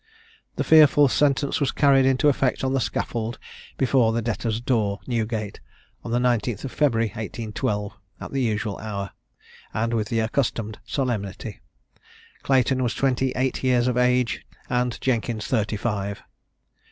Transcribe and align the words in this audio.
The 0.55 0.63
fearful 0.63 1.09
sentence 1.09 1.59
was 1.59 1.71
carried 1.71 2.07
into 2.07 2.27
effect 2.27 2.63
on 2.63 2.73
the 2.73 2.79
scaffold 2.81 3.37
before 3.77 4.11
the 4.13 4.21
Debtor's 4.23 4.59
door, 4.59 4.99
Newgate, 5.05 5.59
on 6.03 6.09
the 6.09 6.17
19th 6.17 6.67
February 6.71 7.09
1812, 7.09 7.93
at 8.19 8.31
the 8.31 8.41
usual 8.41 8.79
hour, 8.79 9.11
and 9.75 9.93
with 9.93 10.07
the 10.07 10.21
accustomed 10.21 10.79
solemnity. 10.87 11.61
Clayton 12.41 12.81
was 12.81 12.95
twenty 12.95 13.31
eight 13.35 13.63
years 13.63 13.87
of 13.87 13.95
age, 13.95 14.43
and 14.71 14.99
Jenkins 15.01 15.45
thirty 15.45 15.77
five. 15.77 16.23